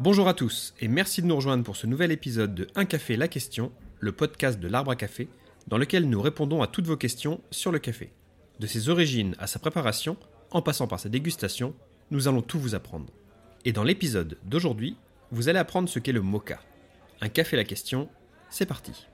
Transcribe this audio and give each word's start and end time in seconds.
Bonjour 0.00 0.28
à 0.28 0.34
tous 0.34 0.74
et 0.78 0.86
merci 0.86 1.22
de 1.22 1.26
nous 1.26 1.34
rejoindre 1.34 1.64
pour 1.64 1.74
ce 1.74 1.88
nouvel 1.88 2.12
épisode 2.12 2.54
de 2.54 2.68
Un 2.76 2.84
café 2.84 3.16
la 3.16 3.26
question, 3.26 3.72
le 3.98 4.12
podcast 4.12 4.60
de 4.60 4.68
l'arbre 4.68 4.92
à 4.92 4.96
café, 4.96 5.28
dans 5.66 5.76
lequel 5.76 6.08
nous 6.08 6.22
répondons 6.22 6.62
à 6.62 6.68
toutes 6.68 6.86
vos 6.86 6.96
questions 6.96 7.40
sur 7.50 7.72
le 7.72 7.80
café. 7.80 8.12
De 8.60 8.68
ses 8.68 8.90
origines 8.90 9.34
à 9.40 9.48
sa 9.48 9.58
préparation, 9.58 10.16
en 10.52 10.62
passant 10.62 10.86
par 10.86 11.00
sa 11.00 11.08
dégustation, 11.08 11.74
nous 12.12 12.28
allons 12.28 12.42
tout 12.42 12.60
vous 12.60 12.76
apprendre. 12.76 13.12
Et 13.64 13.72
dans 13.72 13.82
l'épisode 13.82 14.38
d'aujourd'hui, 14.44 14.94
vous 15.32 15.48
allez 15.48 15.58
apprendre 15.58 15.88
ce 15.88 15.98
qu'est 15.98 16.12
le 16.12 16.22
mocha. 16.22 16.60
Un 17.20 17.28
café 17.28 17.56
la 17.56 17.64
question, 17.64 18.08
c'est 18.50 18.66
parti. 18.66 19.08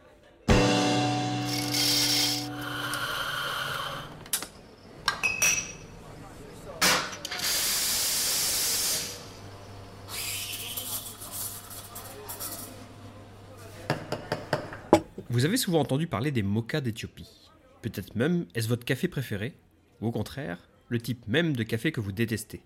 Vous 15.35 15.45
avez 15.45 15.57
souvent 15.57 15.81
entendu 15.81 16.07
parler 16.07 16.31
des 16.31 16.45
mochas 16.45 16.81
d'Éthiopie. 16.81 17.51
Peut-être 17.83 18.15
même 18.15 18.47
est-ce 18.55 18.69
votre 18.69 18.85
café 18.85 19.09
préféré, 19.09 19.53
ou 20.01 20.07
au 20.07 20.13
contraire, 20.13 20.69
le 20.89 21.01
type 21.01 21.27
même 21.27 21.57
de 21.57 21.65
café 21.65 21.91
que 21.91 22.01
vous 22.01 22.13
détestez? 22.13 22.63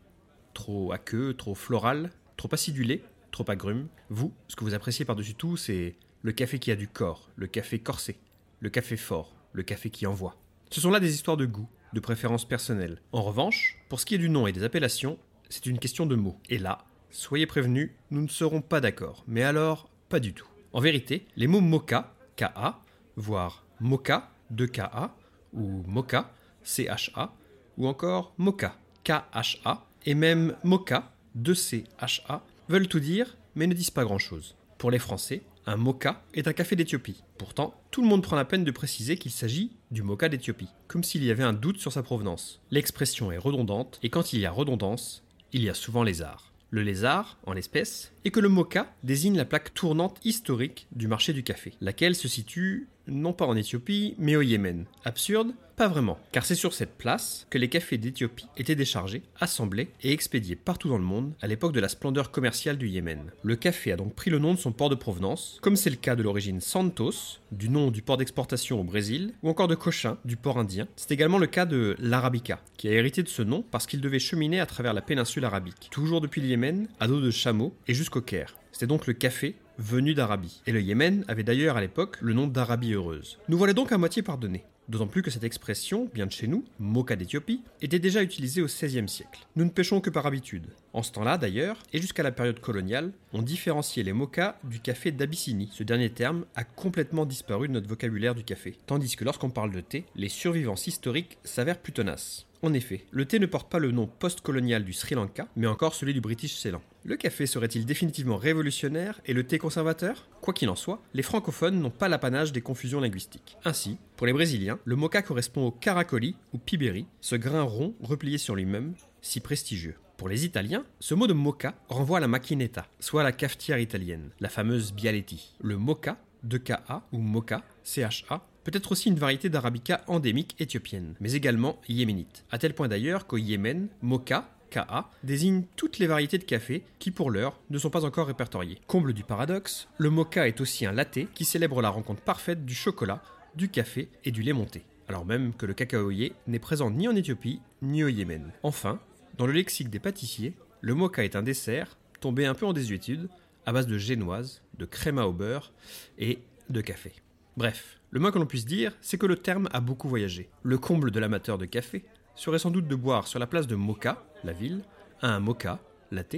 Trop 0.52 0.92
aqueux, 0.92 1.32
trop 1.32 1.54
floral, 1.54 2.10
trop 2.36 2.50
acidulé, 2.52 3.02
trop 3.30 3.50
agrume. 3.50 3.88
Vous, 4.10 4.34
ce 4.48 4.54
que 4.54 4.64
vous 4.64 4.74
appréciez 4.74 5.06
par-dessus 5.06 5.32
tout, 5.32 5.56
c'est 5.56 5.96
le 6.20 6.32
café 6.32 6.58
qui 6.58 6.70
a 6.70 6.76
du 6.76 6.88
corps, 6.88 7.30
le 7.36 7.46
café 7.46 7.78
corsé, 7.78 8.18
le 8.60 8.68
café 8.68 8.98
fort, 8.98 9.34
le 9.54 9.62
café 9.62 9.88
qui 9.88 10.06
envoie. 10.06 10.36
Ce 10.68 10.82
sont 10.82 10.90
là 10.90 11.00
des 11.00 11.14
histoires 11.14 11.38
de 11.38 11.46
goût, 11.46 11.70
de 11.94 12.00
préférences 12.00 12.46
personnelles. 12.46 13.00
En 13.12 13.22
revanche, 13.22 13.78
pour 13.88 13.98
ce 13.98 14.04
qui 14.04 14.14
est 14.14 14.18
du 14.18 14.28
nom 14.28 14.46
et 14.46 14.52
des 14.52 14.62
appellations, 14.62 15.18
c'est 15.48 15.64
une 15.64 15.78
question 15.78 16.04
de 16.04 16.16
mots. 16.16 16.38
Et 16.50 16.58
là, 16.58 16.84
soyez 17.08 17.46
prévenus, 17.46 17.92
nous 18.10 18.20
ne 18.20 18.28
serons 18.28 18.60
pas 18.60 18.82
d'accord. 18.82 19.24
Mais 19.26 19.42
alors, 19.42 19.88
pas 20.10 20.20
du 20.20 20.34
tout. 20.34 20.48
En 20.74 20.80
vérité, 20.80 21.26
les 21.36 21.46
mots 21.46 21.62
mocha, 21.62 22.14
KA, 22.38 22.80
voire 23.16 23.64
mocha, 23.80 24.30
2KA, 24.54 25.10
ou 25.52 25.82
mocha, 25.88 26.32
CHA, 26.62 27.34
ou 27.76 27.88
encore 27.88 28.32
mocha, 28.38 28.78
KHA, 29.02 29.84
et 30.06 30.14
même 30.14 30.56
mocha, 30.62 31.12
2CHA, 31.36 32.40
veulent 32.68 32.86
tout 32.86 33.00
dire, 33.00 33.36
mais 33.56 33.66
ne 33.66 33.74
disent 33.74 33.90
pas 33.90 34.04
grand-chose. 34.04 34.54
Pour 34.78 34.92
les 34.92 35.00
Français, 35.00 35.42
un 35.66 35.76
mocha 35.76 36.22
est 36.32 36.46
un 36.46 36.52
café 36.52 36.76
d'Éthiopie. 36.76 37.24
Pourtant, 37.38 37.74
tout 37.90 38.02
le 38.02 38.08
monde 38.08 38.22
prend 38.22 38.36
la 38.36 38.44
peine 38.44 38.62
de 38.62 38.70
préciser 38.70 39.16
qu'il 39.16 39.32
s'agit 39.32 39.72
du 39.90 40.04
mocha 40.04 40.28
d'Éthiopie, 40.28 40.70
comme 40.86 41.02
s'il 41.02 41.24
y 41.24 41.32
avait 41.32 41.42
un 41.42 41.52
doute 41.52 41.80
sur 41.80 41.92
sa 41.92 42.04
provenance. 42.04 42.60
L'expression 42.70 43.32
est 43.32 43.38
redondante, 43.38 43.98
et 44.04 44.10
quand 44.10 44.32
il 44.32 44.38
y 44.38 44.46
a 44.46 44.52
redondance, 44.52 45.24
il 45.52 45.64
y 45.64 45.68
a 45.68 45.74
souvent 45.74 46.04
lézard. 46.04 46.47
Le 46.70 46.82
lézard, 46.82 47.38
en 47.44 47.54
l'espèce, 47.54 48.12
est 48.26 48.30
que 48.30 48.40
le 48.40 48.50
mocha 48.50 48.92
désigne 49.02 49.38
la 49.38 49.46
plaque 49.46 49.72
tournante 49.72 50.20
historique 50.24 50.86
du 50.92 51.08
marché 51.08 51.32
du 51.32 51.42
café, 51.42 51.72
laquelle 51.80 52.14
se 52.14 52.28
situe 52.28 52.88
non 53.08 53.32
pas 53.32 53.46
en 53.46 53.56
Éthiopie, 53.56 54.14
mais 54.18 54.36
au 54.36 54.42
Yémen. 54.42 54.84
Absurde 55.04 55.52
Pas 55.76 55.88
vraiment, 55.88 56.18
car 56.32 56.44
c'est 56.44 56.54
sur 56.54 56.74
cette 56.74 56.96
place 56.96 57.46
que 57.50 57.58
les 57.58 57.68
cafés 57.68 57.98
d'Éthiopie 57.98 58.46
étaient 58.56 58.74
déchargés, 58.74 59.22
assemblés 59.40 59.90
et 60.02 60.12
expédiés 60.12 60.56
partout 60.56 60.88
dans 60.88 60.98
le 60.98 61.04
monde 61.04 61.32
à 61.40 61.46
l'époque 61.46 61.72
de 61.72 61.80
la 61.80 61.88
splendeur 61.88 62.30
commerciale 62.30 62.78
du 62.78 62.88
Yémen. 62.88 63.30
Le 63.42 63.56
café 63.56 63.92
a 63.92 63.96
donc 63.96 64.14
pris 64.14 64.30
le 64.30 64.38
nom 64.38 64.54
de 64.54 64.58
son 64.58 64.72
port 64.72 64.90
de 64.90 64.94
provenance, 64.94 65.58
comme 65.62 65.76
c'est 65.76 65.90
le 65.90 65.96
cas 65.96 66.16
de 66.16 66.22
l'origine 66.22 66.60
Santos, 66.60 67.38
du 67.52 67.68
nom 67.68 67.90
du 67.90 68.02
port 68.02 68.16
d'exportation 68.16 68.80
au 68.80 68.84
Brésil, 68.84 69.34
ou 69.42 69.48
encore 69.48 69.68
de 69.68 69.74
Cochin, 69.74 70.18
du 70.24 70.36
port 70.36 70.58
indien. 70.58 70.88
C'est 70.96 71.12
également 71.12 71.38
le 71.38 71.46
cas 71.46 71.66
de 71.66 71.96
l'Arabica, 71.98 72.60
qui 72.76 72.88
a 72.88 72.92
hérité 72.92 73.22
de 73.22 73.28
ce 73.28 73.42
nom 73.42 73.64
parce 73.70 73.86
qu'il 73.86 74.00
devait 74.00 74.18
cheminer 74.18 74.60
à 74.60 74.66
travers 74.66 74.94
la 74.94 75.02
péninsule 75.02 75.44
arabique, 75.44 75.88
toujours 75.90 76.20
depuis 76.20 76.40
le 76.40 76.48
Yémen, 76.48 76.88
à 77.00 77.06
dos 77.06 77.20
de 77.20 77.30
chameau 77.30 77.74
et 77.86 77.94
jusqu'au 77.94 78.20
Caire. 78.20 78.56
C'était 78.72 78.86
donc 78.86 79.06
le 79.06 79.12
café 79.12 79.56
venu 79.78 80.14
d'Arabie. 80.14 80.60
Et 80.66 80.72
le 80.72 80.82
Yémen 80.82 81.24
avait 81.28 81.44
d'ailleurs 81.44 81.76
à 81.76 81.80
l'époque 81.80 82.18
le 82.20 82.34
nom 82.34 82.46
d'Arabie 82.46 82.92
heureuse. 82.92 83.38
Nous 83.48 83.56
voilà 83.56 83.72
donc 83.72 83.92
à 83.92 83.98
moitié 83.98 84.22
pardonnés. 84.22 84.64
D'autant 84.88 85.06
plus 85.06 85.20
que 85.20 85.30
cette 85.30 85.44
expression, 85.44 86.08
bien 86.14 86.24
de 86.24 86.32
chez 86.32 86.46
nous, 86.46 86.64
mocha 86.78 87.14
d'Éthiopie, 87.14 87.60
était 87.82 87.98
déjà 87.98 88.22
utilisée 88.22 88.62
au 88.62 88.66
XVIe 88.66 89.06
siècle. 89.06 89.46
Nous 89.54 89.66
ne 89.66 89.70
pêchons 89.70 90.00
que 90.00 90.08
par 90.08 90.24
habitude. 90.26 90.68
En 90.94 91.02
ce 91.02 91.12
temps-là, 91.12 91.36
d'ailleurs, 91.36 91.76
et 91.92 92.00
jusqu'à 92.00 92.22
la 92.22 92.32
période 92.32 92.60
coloniale, 92.60 93.12
on 93.34 93.42
différenciait 93.42 94.02
les 94.02 94.14
mochas 94.14 94.56
du 94.64 94.80
café 94.80 95.12
d'Abyssinie. 95.12 95.68
Ce 95.72 95.82
dernier 95.82 96.08
terme 96.08 96.46
a 96.56 96.64
complètement 96.64 97.26
disparu 97.26 97.68
de 97.68 97.74
notre 97.74 97.88
vocabulaire 97.88 98.34
du 98.34 98.44
café. 98.44 98.78
Tandis 98.86 99.14
que 99.14 99.26
lorsqu'on 99.26 99.50
parle 99.50 99.72
de 99.72 99.82
thé, 99.82 100.06
les 100.16 100.30
survivances 100.30 100.86
historiques 100.86 101.36
s'avèrent 101.44 101.82
plus 101.82 101.92
tenaces. 101.92 102.46
En 102.62 102.72
effet, 102.72 103.04
le 103.10 103.26
thé 103.26 103.38
ne 103.38 103.46
porte 103.46 103.70
pas 103.70 103.78
le 103.78 103.92
nom 103.92 104.06
post-colonial 104.06 104.84
du 104.84 104.94
Sri 104.94 105.14
Lanka, 105.14 105.46
mais 105.54 105.66
encore 105.66 105.94
celui 105.94 106.14
du 106.14 106.22
British 106.22 106.56
Ceylan. 106.56 106.82
Le 107.08 107.16
café 107.16 107.46
serait-il 107.46 107.86
définitivement 107.86 108.36
révolutionnaire 108.36 109.22
et 109.24 109.32
le 109.32 109.42
thé 109.42 109.56
conservateur? 109.56 110.28
Quoi 110.42 110.52
qu'il 110.52 110.68
en 110.68 110.76
soit, 110.76 111.02
les 111.14 111.22
francophones 111.22 111.80
n'ont 111.80 111.88
pas 111.88 112.06
l'apanage 112.06 112.52
des 112.52 112.60
confusions 112.60 113.00
linguistiques. 113.00 113.56
Ainsi, 113.64 113.96
pour 114.18 114.26
les 114.26 114.34
Brésiliens, 114.34 114.78
le 114.84 114.94
mocha 114.94 115.22
correspond 115.22 115.68
au 115.68 115.70
caracoli 115.70 116.36
ou 116.52 116.58
piberi, 116.58 117.06
ce 117.22 117.34
grain 117.34 117.62
rond 117.62 117.94
replié 118.02 118.36
sur 118.36 118.54
lui-même, 118.54 118.92
si 119.22 119.40
prestigieux. 119.40 119.94
Pour 120.18 120.28
les 120.28 120.44
Italiens, 120.44 120.84
ce 121.00 121.14
mot 121.14 121.26
de 121.26 121.32
mocha 121.32 121.72
renvoie 121.88 122.18
à 122.18 122.20
la 122.20 122.28
macchinetta, 122.28 122.86
soit 123.00 123.22
la 123.22 123.32
cafetière 123.32 123.78
italienne, 123.78 124.28
la 124.38 124.50
fameuse 124.50 124.92
bialetti. 124.92 125.54
Le 125.62 125.78
mocha, 125.78 126.18
de 126.42 126.58
KA 126.58 127.04
ou 127.12 127.18
mocha, 127.20 127.62
CHA, 127.84 128.42
peut 128.64 128.72
être 128.74 128.92
aussi 128.92 129.08
une 129.08 129.18
variété 129.18 129.48
d'arabica 129.48 130.02
endémique 130.08 130.56
éthiopienne, 130.58 131.14
mais 131.20 131.32
également 131.32 131.80
yéménite. 131.88 132.44
À 132.50 132.58
tel 132.58 132.74
point 132.74 132.86
d'ailleurs 132.86 133.26
qu'au 133.26 133.38
Yémen, 133.38 133.88
mocha, 134.02 134.50
KA, 134.68 135.10
désigne 135.22 135.64
toutes 135.76 135.98
les 135.98 136.06
variétés 136.06 136.38
de 136.38 136.44
café 136.44 136.82
qui, 136.98 137.10
pour 137.10 137.30
l'heure, 137.30 137.58
ne 137.70 137.78
sont 137.78 137.90
pas 137.90 138.04
encore 138.04 138.26
répertoriées. 138.26 138.80
Comble 138.86 139.12
du 139.12 139.24
paradoxe, 139.24 139.88
le 139.98 140.10
mocha 140.10 140.46
est 140.48 140.60
aussi 140.60 140.86
un 140.86 140.92
latte 140.92 141.32
qui 141.34 141.44
célèbre 141.44 141.82
la 141.82 141.90
rencontre 141.90 142.22
parfaite 142.22 142.64
du 142.64 142.74
chocolat, 142.74 143.22
du 143.54 143.68
café 143.68 144.08
et 144.24 144.30
du 144.30 144.42
lait 144.42 144.52
monté, 144.52 144.84
alors 145.08 145.24
même 145.24 145.54
que 145.54 145.66
le 145.66 145.74
cacaoyer 145.74 146.32
n'est 146.46 146.58
présent 146.58 146.90
ni 146.90 147.08
en 147.08 147.16
Éthiopie 147.16 147.60
ni 147.82 148.04
au 148.04 148.08
Yémen. 148.08 148.52
Enfin, 148.62 149.00
dans 149.36 149.46
le 149.46 149.52
lexique 149.52 149.90
des 149.90 149.98
pâtissiers, 149.98 150.54
le 150.80 150.94
mocha 150.94 151.24
est 151.24 151.36
un 151.36 151.42
dessert 151.42 151.96
tombé 152.20 152.46
un 152.46 152.54
peu 152.54 152.66
en 152.66 152.72
désuétude, 152.72 153.28
à 153.66 153.72
base 153.72 153.86
de 153.86 153.98
génoise, 153.98 154.62
de 154.78 154.84
crème 154.84 155.18
au 155.18 155.32
beurre 155.32 155.72
et 156.18 156.38
de 156.70 156.80
café. 156.80 157.12
Bref, 157.56 157.98
le 158.10 158.20
moins 158.20 158.30
que 158.30 158.38
l'on 158.38 158.46
puisse 158.46 158.64
dire, 158.64 158.96
c'est 159.00 159.18
que 159.18 159.26
le 159.26 159.36
terme 159.36 159.68
a 159.72 159.80
beaucoup 159.80 160.08
voyagé. 160.08 160.48
Le 160.62 160.78
comble 160.78 161.10
de 161.10 161.20
l'amateur 161.20 161.58
de 161.58 161.66
café 161.66 162.04
serait 162.34 162.58
sans 162.58 162.70
doute 162.70 162.86
de 162.86 162.94
boire 162.94 163.26
sur 163.26 163.38
la 163.38 163.46
place 163.46 163.66
de 163.66 163.74
Mocha, 163.74 164.24
la 164.44 164.52
ville, 164.52 164.82
un 165.22 165.40
mocha, 165.40 165.80
latte, 166.10 166.36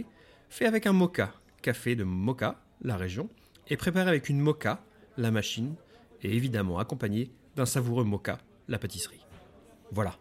fait 0.48 0.66
avec 0.66 0.86
un 0.86 0.92
mocha, 0.92 1.32
café 1.62 1.94
de 1.94 2.04
Mocha, 2.04 2.60
la 2.82 2.96
région, 2.96 3.28
et 3.68 3.76
préparé 3.76 4.08
avec 4.08 4.28
une 4.28 4.40
mocha, 4.40 4.82
la 5.16 5.30
machine, 5.30 5.74
et 6.22 6.34
évidemment 6.34 6.78
accompagné 6.78 7.30
d'un 7.56 7.66
savoureux 7.66 8.04
mocha, 8.04 8.38
la 8.68 8.78
pâtisserie. 8.78 9.24
Voilà, 9.92 10.16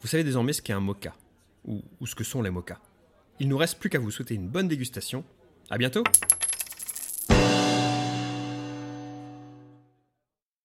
vous 0.00 0.08
savez 0.08 0.24
désormais 0.24 0.52
ce 0.52 0.62
qu'est 0.62 0.72
un 0.72 0.80
mocha, 0.80 1.14
ou, 1.64 1.82
ou 2.00 2.06
ce 2.06 2.14
que 2.14 2.24
sont 2.24 2.42
les 2.42 2.50
mochas. 2.50 2.80
Il 3.40 3.48
nous 3.48 3.58
reste 3.58 3.78
plus 3.78 3.90
qu'à 3.90 3.98
vous 3.98 4.10
souhaiter 4.10 4.34
une 4.34 4.48
bonne 4.48 4.68
dégustation. 4.68 5.24
À 5.70 5.78
bientôt! 5.78 6.04